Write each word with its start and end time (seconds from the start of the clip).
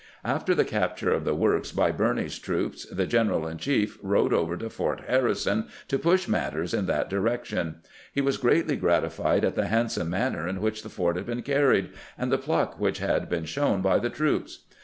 After 0.25 0.55
the 0.55 0.65
capture 0.65 1.13
of 1.13 1.25
the 1.25 1.35
works 1.35 1.71
by 1.71 1.91
Birney's 1.91 2.39
troops, 2.39 2.85
the 2.87 3.05
general 3.05 3.45
in 3.45 3.59
chief 3.59 3.99
rode 4.01 4.33
over 4.33 4.57
to 4.57 4.67
Fort 4.67 5.01
Harrison 5.07 5.67
to 5.89 5.99
push 5.99 6.27
matters 6.27 6.73
in 6.73 6.87
that 6.87 7.07
direction. 7.07 7.81
He 8.11 8.19
was 8.19 8.37
greatly 8.37 8.77
gratified 8.77 9.45
at 9.45 9.53
the 9.53 9.67
handsome 9.67 10.09
manner 10.09 10.47
in 10.47 10.59
which 10.59 10.81
the 10.81 10.89
fort 10.89 11.17
had 11.17 11.27
been 11.27 11.43
carried, 11.43 11.89
and 12.17 12.31
the 12.31 12.39
pluck 12.39 12.79
which 12.79 12.97
had 12.97 13.29
been 13.29 13.45
shown 13.45 13.81
by 13.83 13.99
the 13.99 14.09
troops. 14.09 14.63